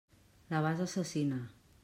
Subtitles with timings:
[0.53, 1.41] La vas assassinar.